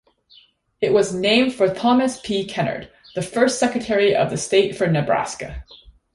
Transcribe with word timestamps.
It 0.81 0.93
was 0.93 1.13
named 1.13 1.53
for 1.53 1.71
Thomas 1.71 2.19
P. 2.19 2.43
Kennard, 2.43 2.89
the 3.13 3.21
first 3.21 3.59
Secretary 3.59 4.15
of 4.15 4.39
State 4.39 4.75
for 4.75 4.87
Nebraska. 4.87 5.63